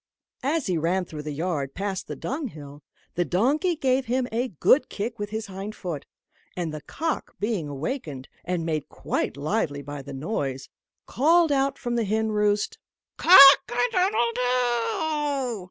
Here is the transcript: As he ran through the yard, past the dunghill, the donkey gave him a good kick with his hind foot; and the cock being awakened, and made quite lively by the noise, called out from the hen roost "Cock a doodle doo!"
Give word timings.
As 0.41 0.65
he 0.65 0.79
ran 0.79 1.05
through 1.05 1.21
the 1.21 1.31
yard, 1.31 1.75
past 1.75 2.07
the 2.07 2.15
dunghill, 2.15 2.81
the 3.13 3.23
donkey 3.23 3.75
gave 3.75 4.07
him 4.07 4.27
a 4.31 4.47
good 4.47 4.89
kick 4.89 5.19
with 5.19 5.29
his 5.29 5.45
hind 5.45 5.75
foot; 5.75 6.07
and 6.57 6.73
the 6.73 6.81
cock 6.81 7.35
being 7.39 7.67
awakened, 7.67 8.27
and 8.43 8.65
made 8.65 8.89
quite 8.89 9.37
lively 9.37 9.83
by 9.83 10.01
the 10.01 10.11
noise, 10.11 10.69
called 11.05 11.51
out 11.51 11.77
from 11.77 11.93
the 11.97 12.03
hen 12.05 12.31
roost 12.31 12.79
"Cock 13.17 13.61
a 13.71 13.79
doodle 13.91 14.31
doo!" 14.33 14.79